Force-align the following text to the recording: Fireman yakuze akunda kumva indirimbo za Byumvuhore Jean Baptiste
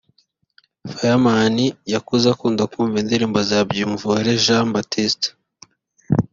Fireman 0.93 1.55
yakuze 1.93 2.25
akunda 2.33 2.63
kumva 2.71 2.95
indirimbo 3.03 3.37
za 3.49 3.59
Byumvuhore 3.69 4.31
Jean 4.43 4.65
Baptiste 4.75 5.27